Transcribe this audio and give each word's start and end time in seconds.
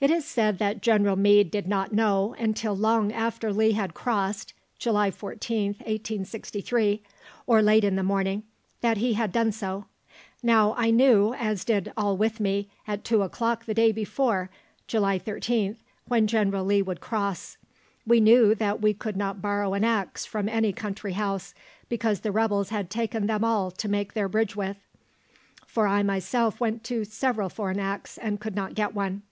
It 0.00 0.12
is 0.12 0.24
said 0.24 0.60
that 0.60 0.80
General 0.80 1.16
Meade 1.16 1.50
did 1.50 1.66
not 1.66 1.92
know, 1.92 2.36
until 2.38 2.72
long 2.76 3.10
after 3.12 3.52
Lee 3.52 3.72
had 3.72 3.94
crossed 3.94 4.52
(July 4.78 5.10
14th, 5.10 5.80
1863), 5.80 7.02
or 7.48 7.60
late 7.60 7.82
in 7.82 7.96
the 7.96 8.04
morning, 8.04 8.44
that 8.80 8.98
he 8.98 9.14
had 9.14 9.32
done 9.32 9.50
so. 9.50 9.86
Now 10.40 10.72
I 10.78 10.92
knew, 10.92 11.34
as 11.34 11.64
did 11.64 11.92
all 11.96 12.16
with 12.16 12.38
me, 12.38 12.70
at 12.86 13.02
two 13.02 13.22
o'clock 13.22 13.64
the 13.64 13.74
day 13.74 13.90
before 13.90 14.50
(July 14.86 15.18
13th), 15.18 15.78
when 16.06 16.28
General 16.28 16.64
Lee 16.64 16.80
would 16.80 17.00
cross. 17.00 17.56
We 18.06 18.20
knew 18.20 18.54
that 18.54 18.80
we 18.80 18.94
could 18.94 19.16
not 19.16 19.42
borrow 19.42 19.74
an 19.74 19.82
axe 19.82 20.24
from 20.24 20.48
any 20.48 20.72
country 20.72 21.14
house, 21.14 21.54
because 21.88 22.20
the 22.20 22.30
rebels 22.30 22.68
had 22.68 22.88
taken 22.88 23.26
them 23.26 23.42
all 23.42 23.72
to 23.72 23.88
make 23.88 24.12
their 24.12 24.28
bridge 24.28 24.54
with; 24.54 24.76
for 25.66 25.88
I 25.88 26.04
myself 26.04 26.60
went 26.60 26.84
to 26.84 27.04
several 27.04 27.48
for 27.48 27.70
an 27.70 27.80
axe, 27.80 28.16
and 28.16 28.38
could 28.38 28.54
not 28.54 28.76
get 28.76 28.94
one. 28.94 29.22